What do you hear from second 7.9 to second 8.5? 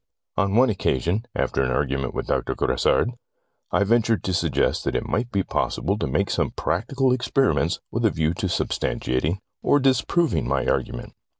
with a view to